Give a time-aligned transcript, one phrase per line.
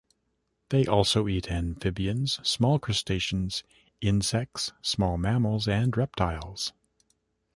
[0.69, 3.63] They also eat amphibians, small crustaceans,
[4.01, 6.73] insects, small mammals and reptiles.